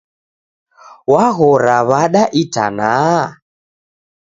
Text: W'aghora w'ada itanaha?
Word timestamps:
W'aghora 1.11 1.77
w'ada 1.89 2.23
itanaha? 2.41 3.19